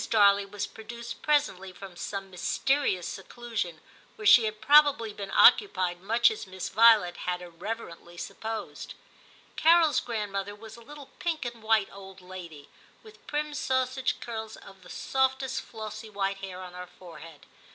[0.09, 3.79] Darley was produced presently from some mysterious seclusion,
[4.15, 7.39] where she had probably been occupied much as Miss Violet 172 TIM CHAP.
[7.39, 8.93] had irreverently supposed.
[9.55, 12.67] Carol's grand mother was a little pink and white old lady,
[13.03, 17.45] with prim sausage curls of the softest flossy white hair on her forehead.